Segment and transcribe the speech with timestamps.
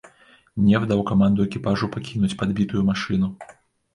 [0.67, 3.29] Неф даў каманду экіпажу пакінуць падбітую машыну.